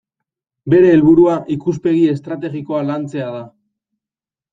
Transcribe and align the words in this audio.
Bere 0.73 0.87
helburua 0.93 1.35
ikuspegi 1.55 2.01
estrategikoa 2.13 2.81
lantzea 2.87 3.29
da. 3.37 3.43